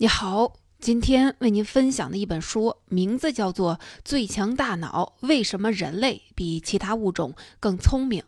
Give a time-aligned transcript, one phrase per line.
[0.00, 8.22] 你好，今天为您分享的一本书名字叫做《最强大脑：为什么人类比其他物种更聪明》。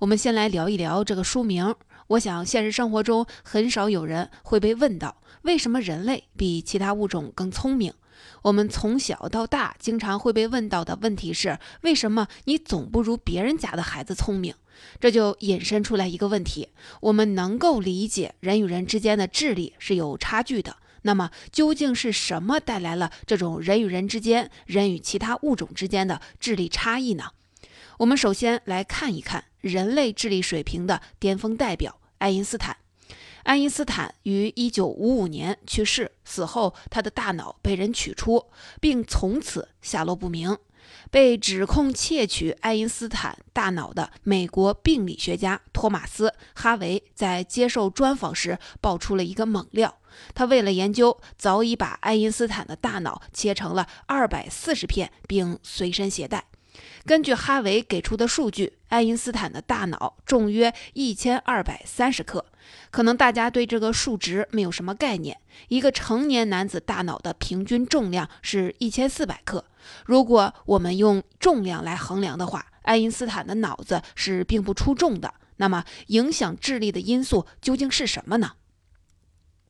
[0.00, 1.76] 我们先来聊一聊这个书名。
[2.08, 7.94] 我想，现实生活中很少有人会被问到为什么人类比其他物种更聪明。
[8.42, 14.52] 我们从小到大经常会被问到的问题是：为什么你总不如别人家的孩子聪明？
[14.98, 16.70] 这就引申出来一个问题：
[17.00, 20.78] 我们能够理解人与人之间的智力是有差距的。
[21.02, 27.32] 那么究竟是什么带来了这种人与人之间、人与其他物种之间的智力差异呢？
[27.98, 32.76] 我们首先来看一看人类智力水平的巅峰代表——爱因斯坦。
[33.44, 38.46] 爱因斯坦于1955年去世，死后他的大脑被人取出，
[38.80, 40.56] 并从此下落不明。
[41.10, 49.98] 被指控窃取爱因斯坦大脑的美国病理学家托马斯·哈维在接受专访时爆出了一个猛料。
[50.34, 56.44] 他为了研究，早已把爱因斯坦的大脑切成了二百四十片，并随身携带。
[57.04, 62.44] 根据哈维给出的数据，爱因斯坦的大脑重约一千二百三十克。
[62.90, 65.38] 可能大家对这个数值没有什么概念。
[65.68, 69.64] 一个成年男子大脑的平均重量是一千四百克。
[70.06, 75.34] 如果我们用重量来衡量的话，爱因斯坦的脑子是并不出众的。
[75.56, 78.52] 那么，影响智力的因素究竟是什么呢？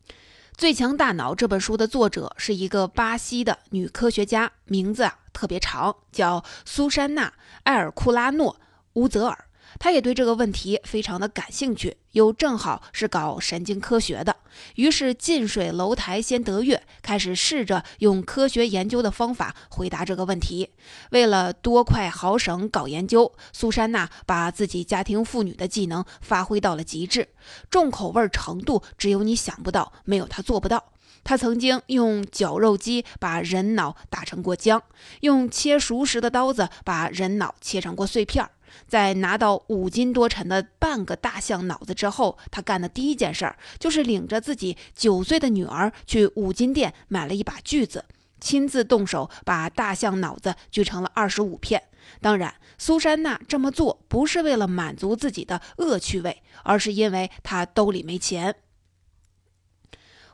[0.54, 7.28] 《最强大脑》这本书的作者是一个巴西的女科学家，名字啊特别长，叫苏珊娜·
[7.64, 8.54] 埃尔库拉诺·
[8.94, 9.46] 乌泽尔。
[9.78, 14.36] 他也对这个问题非常的感兴趣，又正好是搞神经科学的，
[14.76, 20.70] 于是近水楼台先得月，开始试着用科学研究的方法回答这个问题。
[21.10, 27.28] 为了多快好省搞研究，苏珊娜把自己家庭妇女的技能发挥到了极致，
[27.70, 30.92] 重口味程度只有你想不到，没有她做不到。
[31.24, 34.80] 她曾经用绞肉机把人脑打成过浆，
[35.20, 38.50] 用切熟食的刀子把人脑切成过碎片儿。
[38.86, 48.04] 在拿到五斤多沉的半个大象脑子之后，他干的第一件事儿就是领着自己九岁的女儿去五金店买了一把锯子，
[48.40, 51.82] 亲自动手把大象脑子锯成了二十五片。
[52.20, 58.56] 当然，苏珊娜这么做不是为了满足自己的恶趣味，而是因为她兜里没钱。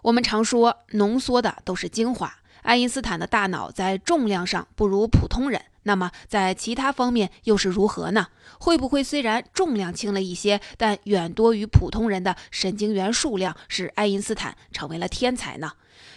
[0.03, 2.39] 我们常说，浓缩的都是精华。
[2.63, 5.63] 爱因斯坦的大脑在重量上不如普通人。
[5.89, 8.27] 那么，在其他方面又是如何呢？
[8.61, 15.73] 会不会虽然重量轻了一些，但远多于普通人的神经元数量，使爱因斯坦成为了天才呢？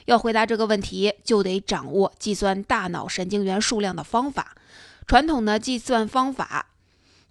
[0.08, 4.58] 要回答这个问题，就得掌握计算大脑神经元数量的方法。
[5.08, 6.68] 传统的计算方法，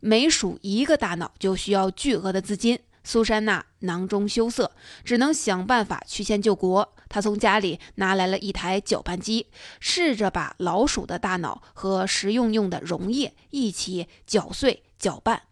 [0.01, 2.79] 每数一个大脑就需要巨额的资金。
[3.03, 4.73] 苏珊娜囊中羞涩，
[5.05, 6.95] 只能想办法曲线救国。
[7.09, 9.49] 她从家里拿来了一台搅拌机，
[9.81, 15.43] 试着把老鼠的大脑和食用用的溶液一起搅碎搅拌。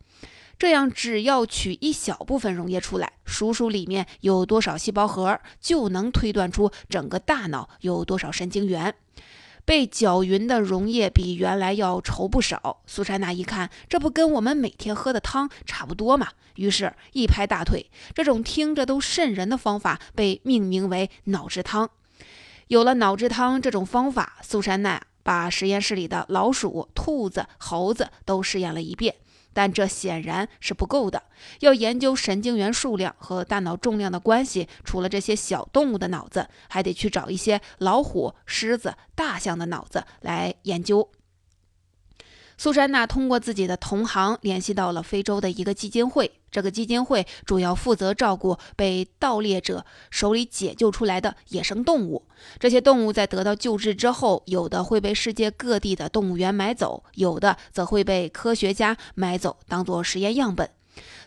[0.58, 8.94] 这样，只要取一小部分溶液出来，数数里面有多少细胞核，就能推断出整个大脑有多少神经元。
[9.68, 12.80] 被搅匀的溶液比原来要稠不少。
[12.86, 16.28] 苏珊娜一看，这不跟我们每天喝的汤差不多嘛？
[16.54, 21.90] 于是，一拍大腿，这种听着都渗人的方法被命名为“脑汁汤”。
[22.68, 29.16] 有了脑汁汤这种方法，苏珊娜把实验室里的老鼠、兔子、猴子都试验了一遍。
[29.58, 31.20] 但这显然是不够的。
[31.58, 41.10] 要研究神经元数量和大脑重量的关系，除了这些小动物的脑子，还得去找一些老虎、狮子、大象的脑子来研究。
[42.56, 52.26] 苏珊娜通过自己的同行联系到了非洲的一个基金会，这个基金会主要负责照顾被盗猎者手里解救出来的野生动物。
[52.58, 60.70] 这些动物在得到救治之后，有的会被世界各地的动物园买走，有的则会被科学家买走当做实验样本。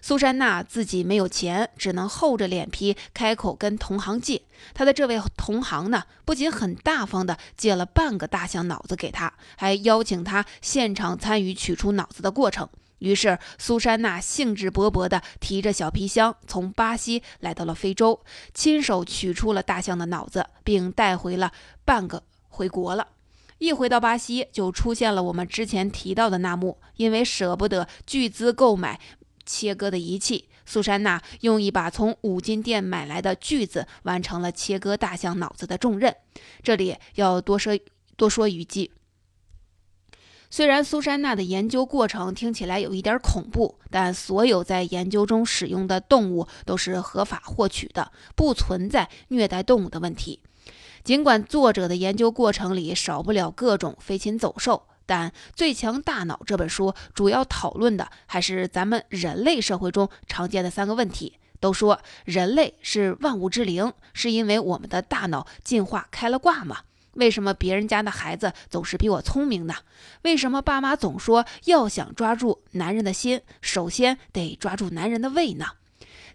[0.01, 4.41] 苏珊娜自己没有钱，只能厚着脸皮开口跟同行借。
[4.73, 12.67] 她的这位同行呢，不仅很大方地借了半个大象脑子给她，还邀请她现场参与取出脑子的过程。
[13.01, 21.51] 于是，苏珊娜兴致勃勃地提着小皮箱，从巴西来到了非洲，亲手取出了大象的脑子，并带回了
[21.83, 23.07] 半个回国了。
[23.57, 28.99] 一回到巴西，就出现了我们之前提到的那幕，因为舍不得巨资购买。
[29.43, 36.15] 切割的仪器，苏珊娜用一把从五金店买来的锯子完成了切割大象脑子的重任。
[36.61, 37.77] 这里要多说
[38.15, 38.91] 多说一句，
[40.53, 50.41] 虽然苏珊娜的研究过程听起来有一点恐怖，但所有在研究中使用的动物都是合法获取的，不存在虐待动物的问题。
[51.05, 61.37] 尽管作者的研究过程里少不了各种飞禽走兽，但《最强大脑》这本书主要讨论的还是咱们人类社会中常见的三个问题。
[61.61, 66.79] 都说人类是万物之灵，是因为我们的大脑进化开了挂吗？
[67.13, 69.75] 为什么别人家的孩子总是比我聪明呢？
[70.23, 75.65] 为什么爸妈总说要想抓住男人的心，首先得抓住男人的胃呢？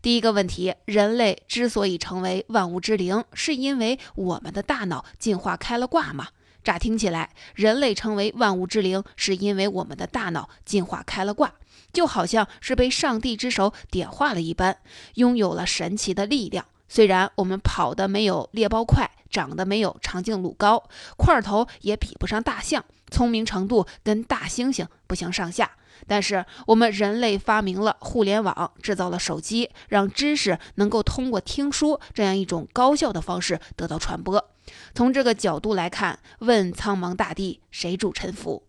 [0.03, 6.29] 第一个问题，人类之所以成为万物之灵，是因为我们的大脑进化开了挂吗？
[6.63, 11.55] 乍听起来，人类成为万物之灵，是因为我们的大脑进化开了挂。
[11.93, 14.79] 就好像是被上帝之手点化了一般，
[15.15, 16.67] 拥有了神奇的力量。
[16.89, 25.73] 虽然我们跑得没有猎豹快，长得没有长颈鹿高，块头也比不上大象，聪明程度跟大猩猩不相上下，
[26.07, 34.51] 但是我们人类发明了互联网，制造了手机，让知识能够通过听书这样一种高效的方式得到传播。
[34.95, 38.63] 从这个角度来看，问苍茫大地，谁主沉浮？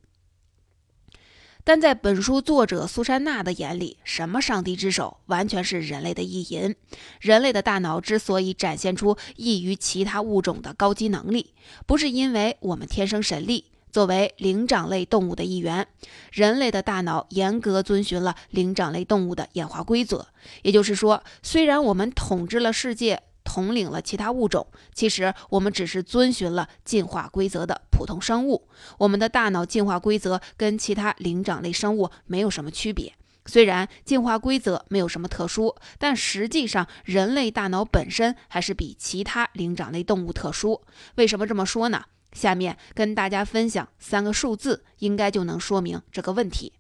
[1.68, 6.74] 但在本书作者苏珊娜的眼里，什么上帝之手，完全是人类的意淫。
[7.20, 11.54] 人类的大脑之所以展现出异于其他物种的高级能力，
[11.86, 13.66] 不是因为我们天生神力。
[13.92, 15.86] 作为灵长类动物的一员，
[16.32, 20.28] 人类的大脑严格遵循了灵长类动物的演化规则。
[20.62, 23.24] 也就是说，虽然我们统治了世界。
[23.48, 28.68] 统领了其他物种，其实我们只是遵循了进化规则的普通生物。
[28.98, 33.14] 我们的大脑进化规则跟其他灵长类生物没有什么区别。
[33.46, 40.84] 虽然进化规则没有什么特殊，但实际上人类大脑本身还是比其他灵长类动物特殊。
[41.16, 42.04] 为什么这么说呢？
[42.34, 46.74] 下面跟大家分享三个数字，应该就能说明这个问题。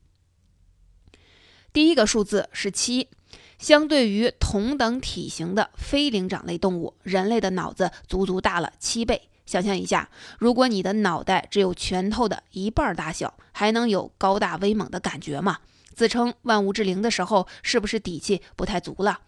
[1.71, 3.07] 第一个数字是七。
[3.57, 9.29] 相对于同等体型的非灵长类动物，人类的脑子足足大了七倍。
[9.45, 15.59] 想象一下，如果你的脑袋只有拳头的一半大小，还能有高大威猛的感觉吗？
[15.95, 19.21] 自称万物之灵的时候，是不是底气不太足了？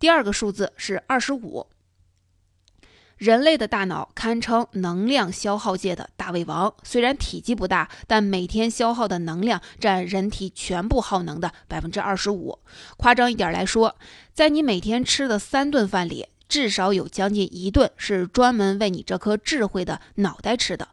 [0.00, 1.66] 第二个数字是二十五。
[3.16, 12.58] 人类的大脑堪称能量消耗界的大胃王，虽然体积不大，但每天消耗的能量占人体全部耗能的百分之二十五。
[12.98, 13.96] 夸张一点来说，
[14.34, 20.88] 在你每天吃的三顿饭里，至少有将近一顿是专门为你这颗智慧的脑袋吃的。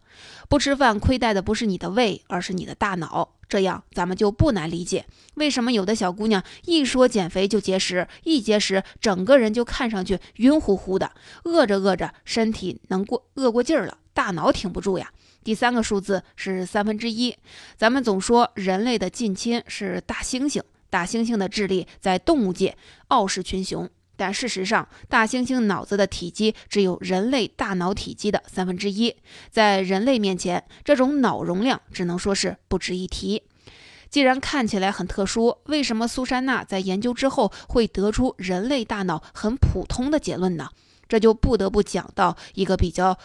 [0.54, 3.34] 不吃饭亏待的不是你的胃，而是你的大脑。
[3.50, 11.12] 这样咱们就不难理解，为什么有的小姑娘一说减肥就节食，一节食整个人就看上去晕乎乎的，
[11.46, 15.12] 饿着饿着身体能过饿过劲儿了，大脑挺不住呀。
[15.44, 17.36] 第三个数字是三分之一。
[17.76, 20.62] 咱们总说人类的近亲是大猩猩，
[20.92, 22.78] 大猩猩的智力在动物界
[23.08, 23.90] 傲视群雄。
[24.16, 29.16] 但事实上，大猩猩脑子的体积只有人类大脑体积的三分之一，
[29.50, 33.44] 在人类面前，这种脑容量只能说是不值一提。
[34.10, 40.70] 既然看起来很特殊，为什么苏珊娜在研究之后会得出人类大脑很普通的结论呢？
[41.08, 43.18] 这就不得不讲到一个比较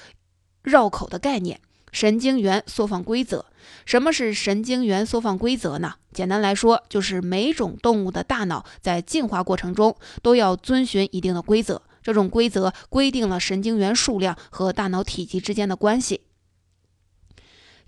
[0.63, 1.61] 绕口的概念。
[1.93, 3.47] 神经元缩放规则，
[3.85, 5.95] 什么是神经元缩放规则呢？
[6.13, 11.83] 简单来说，就是每种动物的大脑在进化过程中都要遵循一定的规则。
[12.03, 16.23] 这种规则规定了神经元数量和大脑体积之间的关系。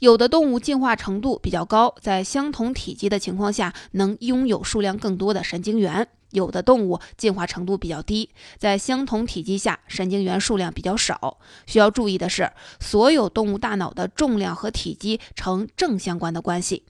[0.00, 6.08] 有的动物进化程度比较高，在相同体积的情况下，能拥有数量更多的神经元。
[6.30, 11.38] 有的动物进化程度比较低，在相同体积下，神经元数量比较少。
[11.66, 16.84] 需要注意的是，所有动物大脑的重量和体积呈正相关的关系，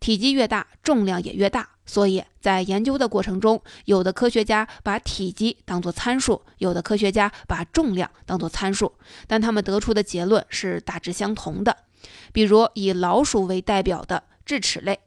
[0.00, 1.68] 体积越大，重量也越大。
[1.88, 8.92] 所以在研究的过程中，有的科学家把体积当作参数，有的科学家把重量当作参数，
[9.28, 11.76] 但他们得出的结论是大致相同的。
[12.32, 14.98] 比如以老鼠为代表的智齿类。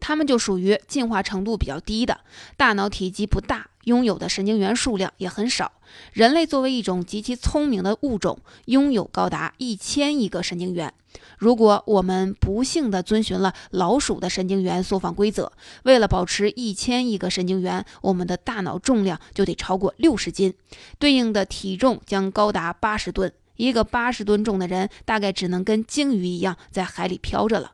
[0.00, 2.20] 它们就属于进化程度比较低的，
[2.56, 5.70] 大脑体积不大，拥有的神经元数量也很少。
[6.12, 10.92] 人类作为一种极其聪明的物种，拥有高达一千亿个神经元。
[11.38, 15.52] 如果我们不幸地遵循了老鼠的神经元缩放规则，
[15.82, 20.54] 为了保持一千亿个神经元，我们的大脑重量就得超过六十斤，
[20.98, 23.32] 对应的体重将高达八十吨。
[23.56, 27.72] 一个八十吨重的人，大概只能跟鲸鱼一样在海里漂着了。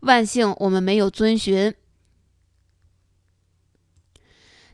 [0.00, 1.74] 万幸，我们没有遵循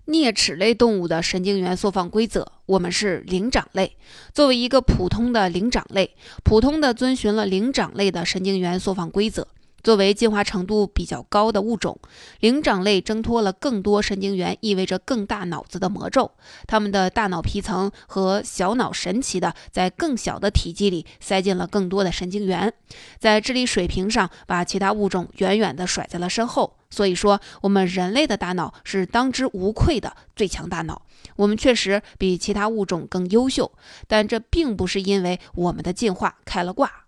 [0.06, 2.52] 啮齿类动物的神经元缩放规则。
[2.66, 3.96] 我们是灵长类，
[4.32, 9.48] 作为一个普通的灵长类，普通的遵循了灵长类的神经元缩放规则。
[9.86, 11.96] 作为进化程度比较高的物种，
[12.40, 16.32] 灵长类挣脱了更多神经元意味着更大脑子的魔咒。
[16.66, 22.74] 它们的大脑皮层和小脑神奇的在更小的体积里塞进了更多的神经元，
[23.20, 26.76] 在智力水平上把其他物种远远地甩在了身后。
[26.90, 31.02] 所以说，我们人类的大脑是当之无愧的最强大脑。
[31.36, 33.70] 我们确实比其他物种更优秀，
[34.08, 37.05] 但这并不是因为我们的进化开了挂。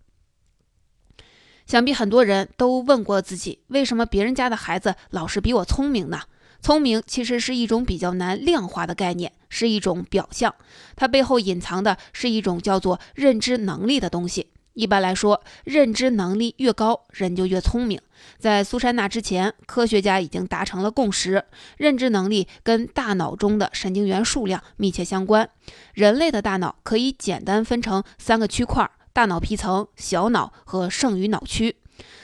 [1.68, 6.22] 想必很多人都问过自己，为什么别人家的孩子老是比我聪明呢？
[6.62, 10.54] 聪明其实是一种比较难量化的概念，是一种表象，
[10.96, 14.48] 它背后隐藏的是一种叫做认知能力的东西。
[14.72, 18.00] 一般来说，认知能力越高，人就越聪明。
[18.38, 21.44] 在苏珊娜之前，科学家已经达成了共识：
[21.76, 25.50] 认知能力跟大脑中的神经元数量密切相关。
[25.92, 31.74] 人类的大脑可以简单分成三个区块：大脑皮层、小脑和剩余脑区。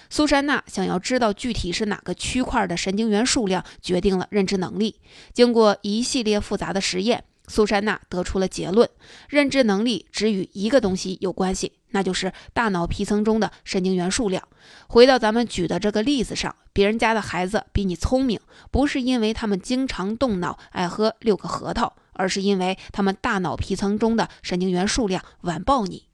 [0.09, 5.01] 苏珊娜想要知道具体是哪个区块的神经元数量决定了认知能力。
[5.33, 7.25] 经过一系列复杂的实验。
[7.49, 8.89] 苏珊娜得出了结论：
[9.29, 14.47] 认知能力只与一个东西有关系，那就是大脑皮层中的神经元数量。
[14.87, 18.39] 回到咱们举的这个例子上，别人家的孩子比你聪明，
[18.71, 26.05] 不是因为他们经常动脑、爱喝六个核桃，而是因为他们大脑皮层中的神经元数量完爆你。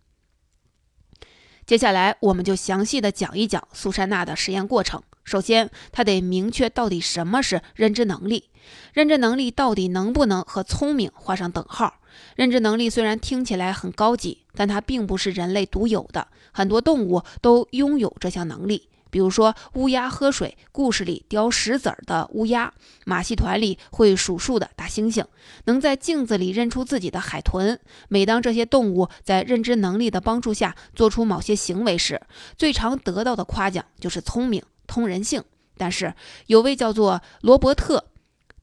[1.71, 5.00] 接下来，我们就详细的讲一讲苏珊娜的实验过程。
[5.23, 8.47] 首先，她得明确到底什么是认知能力。
[8.93, 12.00] 认知能力到底能不能和聪明画上等号？
[12.35, 18.89] 认知能力虽然听起来很高级，但它并不是人类独有的，很多动物都拥有这项能力。
[19.11, 22.73] 比如说，乌鸦喝水，故事里叼石子儿的乌鸦，
[23.05, 25.25] 马戏团里会数数的大猩猩，
[25.64, 27.79] 能在镜子里认出自己的海豚。
[28.09, 32.21] 每当这些动物在认知能力的帮助下做出某些行为时，
[32.57, 34.62] 最常得到的夸奖就是聪明。
[34.87, 35.45] 通人性，
[35.76, 36.12] 但是
[36.49, 37.99] 有位叫做罗伯特·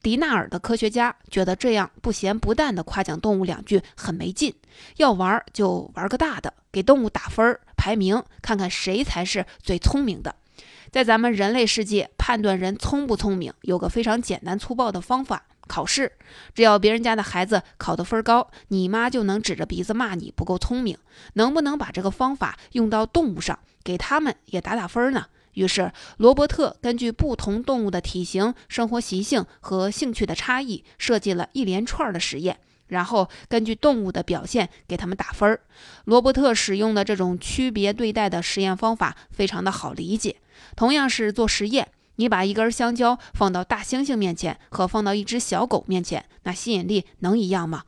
[0.08, 4.56] 迪纳尔的科学家觉得这样不咸不淡的夸奖动物两句很没劲，
[4.96, 10.34] 要玩就玩个大的，给动物打分排名，看看谁才是最聪明的。
[10.94, 16.14] 在咱们人类世界，判断人聪不聪明有个非常简单粗暴的方法：考试。
[16.56, 20.98] 只要别人家的孩子考得分高，你妈就能指着鼻子骂你不够聪明。
[21.34, 25.26] 能不能把这个方法用到动物上，给他们也打打分呢？
[25.58, 35.62] 于是，罗伯特根据不同动物的体型、生活习性和兴趣的差异，设计了一连串的实验，然后根据动物的表现给他们打分儿。
[36.06, 40.36] 罗伯特使用的这种区别对待的实验方法非常的好理解。
[40.76, 47.86] 同样是做实验，你把一根香蕉放到大猩猩面前和放到一只小狗面前，那吸引力能一样吗？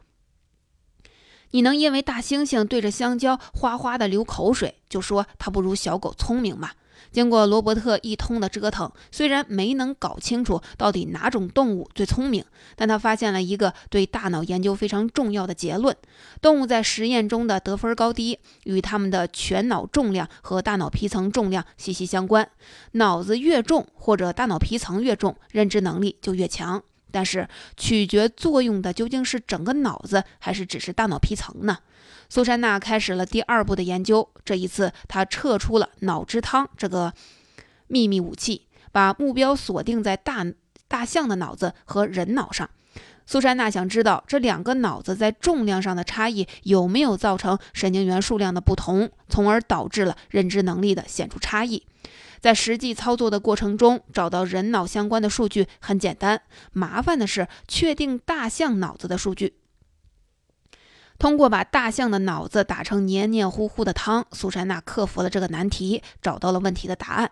[1.51, 6.71] 你能因为大猩猩对着香蕉哗哗的流口水，就说它不如小狗聪明吗？
[7.11, 12.43] 经过罗伯特一通的折腾，虽然没能搞清楚到底哪种动物最聪明，
[12.75, 15.95] 但他发现了一个对大脑研究非常重要的结论：
[16.41, 22.49] 动物在实验中的得分高低与它们的全脑重量和大脑皮层重量息息相关。
[22.93, 26.83] 脑子越重或者大脑皮层越重，认知能力就越强。
[27.11, 31.79] 但是，取决作用的究竟是整个脑子，还是只是大脑皮层呢？
[32.29, 34.29] 苏珊娜开始了第二步的研究。
[34.45, 37.13] 这一次，她撤出了脑汁汤这个
[37.87, 40.45] 秘密武器，把目标锁定在大
[40.87, 42.69] 大象的脑子和人脑上。
[43.25, 51.85] 苏珊娜想知道这两个脑子在重量上的差异有没有造成神经元数量的不同，从而导致了认知能力的显著差异。
[52.39, 56.41] 在实际操作的过程中，找到人脑相关的数据很简单，
[56.71, 59.55] 麻烦的是确定大象脑子的数据。
[61.17, 67.31] 通过把大象的脑子打成黏黏糊糊的汤，苏珊娜克服了这个难题，找到了问题的答案。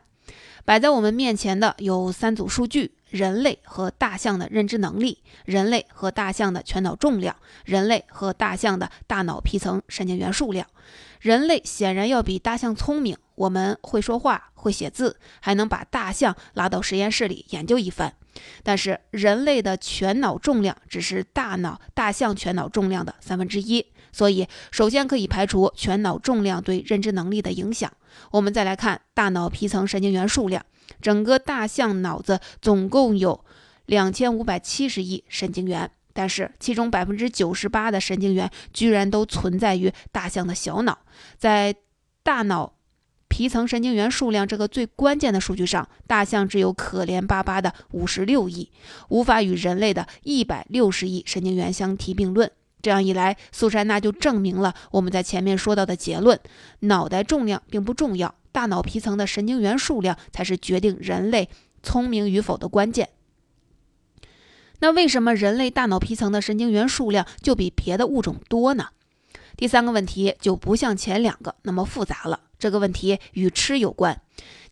[0.66, 7.34] 摆在我们面前的有三组数据：人类和大象的认知能力，人类和大象的全脑重量，
[7.64, 10.68] 人类和大象的大脑皮层神经元数量。
[11.22, 18.12] 人类显然要比大象聪明，我们会说话，会写字，还能把大象拉到实验室里研究一番。
[18.64, 27.92] 但是人类的全脑重量只是大脑大象全脑重量的三分之一，所以首先可以排除全脑重量对认知能力的影响。
[28.32, 30.66] 我们再来看大脑皮层神经元数量，
[31.00, 33.46] 整个大象脑子总共有
[33.86, 40.98] 两千五百七十亿神经元，但是其中百分之九十八的神经元居然都存在于大象的小脑，
[41.38, 41.76] 在
[42.24, 42.77] 大脑。
[43.28, 48.72] 皮层神经元数量这个最关键的数据上，大象只有可怜巴巴的五十六亿，
[49.10, 52.52] 无法与人类的一百六十亿神经元相提并论。
[52.82, 56.40] 这样一来，苏珊娜就证明了我们在前面说到的结论：
[56.82, 61.50] 脑袋重量并不重要，大脑皮层的神经元数量才是决定人类
[61.84, 63.10] 聪明与否的关键。
[64.80, 68.90] 那为什么人类大脑皮层的神经元数量就比别的物种多呢？
[69.58, 74.22] 第三个问题就不像前两个那么复杂了，这个问题与吃有关。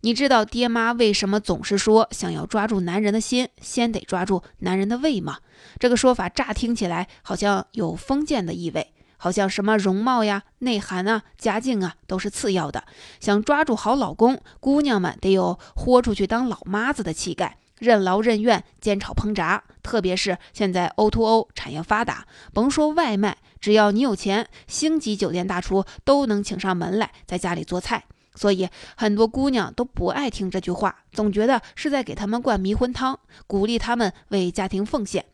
[0.02, 5.40] 你知道爹妈为什么总是说想要抓住男人的心，先得抓住男人的胃吗？
[5.80, 12.84] 这个说法乍听起来好像有封建的意味，好像什么容貌呀、内涵啊、家境啊都是次要的。
[13.20, 17.58] 想抓住好老公，姑娘们得有豁出去当老妈子的气概。
[17.80, 28.04] 任劳任怨，煎炒烹炸，特别是现在 O to O 产业发达，甭说外卖，只要你有钱，星级酒店大厨都能请上门来在家里做菜。
[28.38, 28.68] 所以
[28.98, 33.18] 很多姑娘都不爱听这句话，总觉得是在给他们灌迷魂汤，
[33.48, 35.26] 鼓励他们为家庭奉献。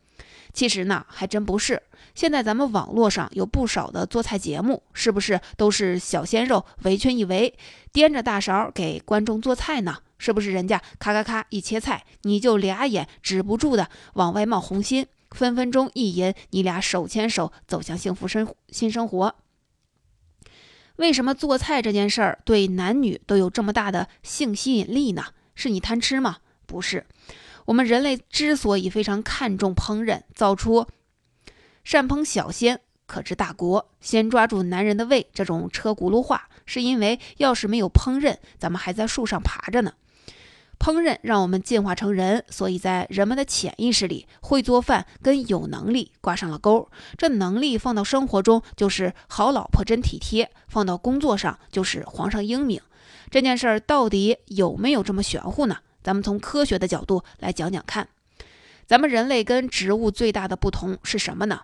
[0.52, 1.82] 其实呢，还真不是。
[2.14, 7.52] 现在咱们网络上有不少的做菜节目，是不是都是小鲜肉围圈一围，
[7.92, 9.96] 掂着大勺给观众做菜呢？
[10.22, 19.34] 是不是人家咔咔咔一切菜，你就俩眼止不住的往外冒红心，分分钟一引你俩手牵手走向幸福生新生活？
[20.94, 25.24] 为什么做菜这件事儿对男女都有这么大的性吸引力呢？
[25.56, 26.36] 是你贪吃吗？
[26.66, 27.04] 不是，
[27.64, 30.86] 我们人类之所以非常看重烹饪，造出
[31.82, 39.94] 善烹小鲜可治大国，先抓住男人的胃这种车轱辘话，是因为要是没有烹饪，咱们还在树上爬着呢。
[40.82, 46.88] 烹饪让我们进化成人，所以在人们的潜意识里，会做饭跟有能力挂上了钩。
[47.16, 52.80] 这能力放到生活中就是好老婆真体贴，放到工作上就是皇上英明。
[53.30, 55.78] 这件事儿到底有没有这么玄乎呢？
[56.02, 58.08] 咱们从科学的角度来讲讲看。
[58.84, 61.60] 咱们人类跟植物最大的不同是什么呢？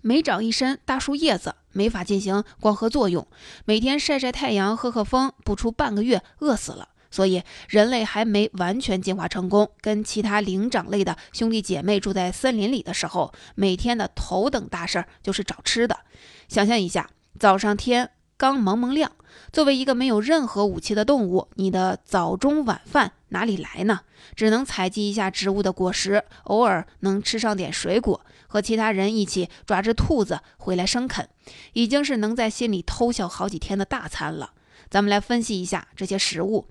[0.00, 3.28] 没长一身大树叶子，没法进行光合作用，
[3.66, 6.88] 每天晒晒太阳、喝喝风，不出半个月饿死了。
[7.12, 16.00] 所以，人类还没完全进化成功，跟其他灵长类的兄弟姐妹住在森林里的时候，每天的头等大事儿就是找吃的。
[16.48, 19.12] 想象一下，早上天刚蒙蒙亮，
[19.52, 24.00] 作为一个没有任何武器的动物，你的早中晚饭哪里来呢？
[24.34, 31.28] 只能采集一下植物的果实，偶尔能吃上点水果，和其他人一起抓只兔子回来生啃，
[31.74, 34.52] 已经是能在心里偷笑好几天的大餐了。
[34.88, 36.68] 咱们来分析一下这些食物。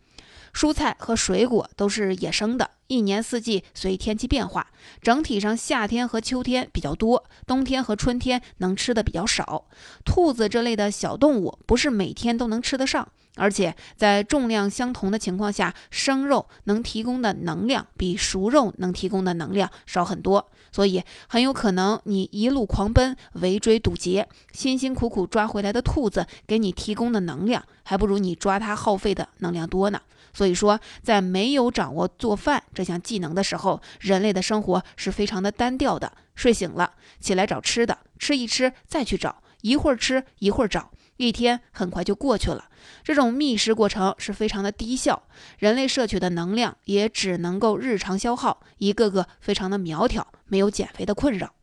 [0.54, 4.68] 蔬菜和水果都是野生的，一年四季随天气变化。
[5.02, 9.66] 整体上，夏天和秋天比较多，冬天和春天能吃的比较少。
[10.04, 20.52] 兔子这类的小动物不是每天都能吃得上，而且在重量相同的情况下，生肉能提供的能量比熟肉能提供的能量少很多。
[20.74, 30.02] 所以很有可能你一路狂奔、围追堵截，辛辛苦苦抓回来的兔子给你提供的能量，还不如你抓它耗费的能量多呢。
[30.34, 36.12] 所以说，在没有掌握做饭这项技能的时候，人类的生活是非常的单调的。
[36.34, 42.70] 睡醒了，起来找吃的，吃一吃，再去找，一会儿吃一会儿找，一天很快就过去了。
[43.04, 45.22] 这种觅食过程是非常的低效，
[45.60, 51.54] 人类摄取的能量也只能够日常消耗，一个个非常的苗条，没有减肥的困扰。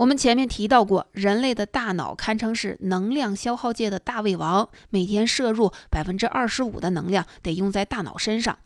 [0.00, 8.58] 我们前面提到过，人类的大脑堪称是能量消耗界的大胃王，每天摄入百分之二十五的能量得用在大脑身上。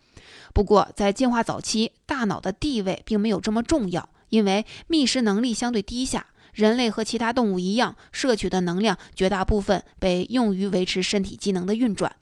[0.52, 6.24] 不过，在进化早期，大脑的地位并没有这么重要，因为觅食能力相对低下。
[6.52, 12.14] 人类和其他动物一样，摄取的能量绝大部分被用于维持身体机能的运转。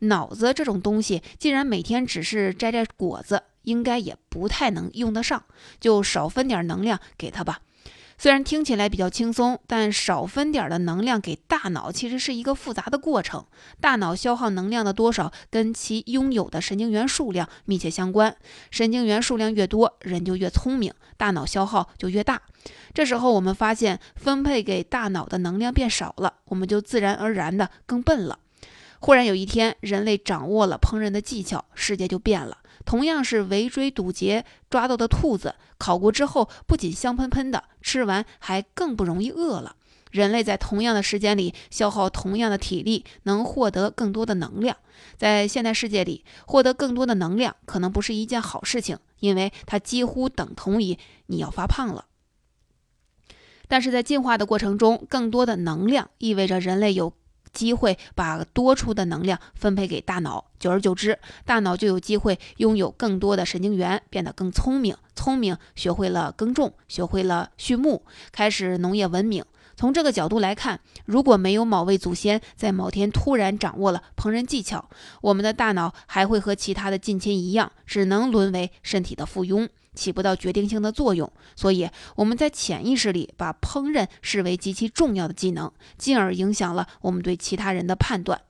[0.00, 5.42] 脑子这种东西，既然每天只是摘摘果子，应该也不太能用得上，
[5.80, 7.60] 就少分点能量给他吧。
[8.20, 13.46] 虽然听起来比较轻松，但少分点的能量给大脑，其实是一个复杂的过程。
[13.80, 18.36] 大脑消耗能量的多少，跟其拥有的神经元数量密切相关。
[18.72, 22.42] 神经元数量越多，人就越聪明，大脑消耗就越大。
[22.92, 28.40] 这时候我们发现，分配给大脑的能量变少了，我们就自然而然的更笨了。
[28.98, 32.58] 忽然有一天，人类掌握了烹饪的技巧，世界就变了。
[32.84, 39.76] 同样是围追堵截抓到的兔子，烤过之后不仅香喷喷的，吃完还更不容易饿了。
[40.10, 44.76] 人类在同样的时间里消耗同样的体力，能获得更多的能量。
[45.16, 52.06] 在现代世界里，获得更多的能量可能不是一件好事情，因为它几乎等同于你要发胖了。
[53.68, 57.12] 但是在进化的过程中，更多的能量意味着人类有。
[57.58, 64.96] 机会把多出的能量分配给大脑，久而久之，大脑就有机会拥有更多的神经元，变得更聪明。
[65.16, 69.44] 聪明，学会了耕种，学会了畜牧，开始农业文明。
[69.74, 74.88] 从这个角度来看，如果没有某位祖先在某天突然掌握了烹饪技巧，
[75.20, 79.68] 我们的大脑还会和其他的近亲一样，只能沦为身体的附庸，
[79.98, 81.30] 起不到决定性的作用。
[81.56, 88.40] 所以我们在潜意识里把烹饪视为极其重要的技能，进而影响了我们对其他人的判断。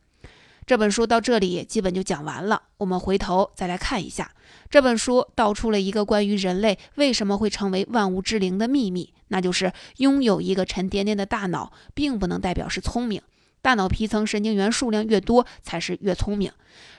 [0.66, 4.30] 这本书到这里基本就讲完了，我们回头再来看一下
[4.68, 13.22] 这本书道出了一个关于人类为什么会成为万物之灵的秘密，那就是拥有一个沉甸甸的大脑，并不能代表是聪明。
[13.60, 16.50] 大脑皮层神经元数量越多，才是越聪明。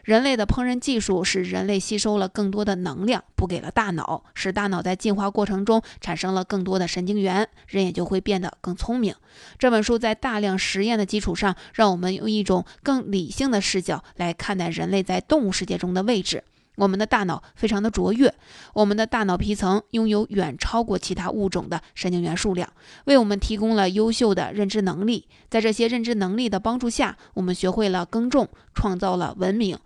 [0.03, 9.15] 人类的烹饪技术使人类吸收了更多的能量，补给了大脑，使大脑在进化过程中产生了更多的神经元，人也就会变得更聪明。
[9.57, 16.43] 这本书在大量实验的基础上，让我们用一种更理性的视角来看待人类在动物世界中的位置。
[16.79, 18.33] 我们的大脑非常的卓越，
[18.73, 22.71] 我们的大脑皮层拥有远超过其他物种的神经元数量，
[23.03, 25.27] 为我们提供了优秀的认知能力。
[25.49, 29.77] 在这些认知能力的帮助下，我们学会了耕种，创造了文明，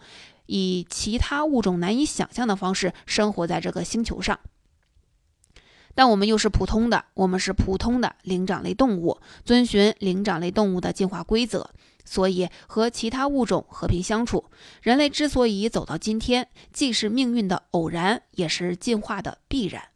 [0.45, 4.39] 以其他物种难以想象的方式生活在这个星球上。
[5.95, 11.71] 但我们又是普通的，我们是普通的灵长类动物，遵循灵长类动物的进化规则。
[12.03, 14.45] 所以和其他物种和平相处。
[14.81, 19.92] 人类之所以走到今天，既是命运的偶然，也是进化的必然。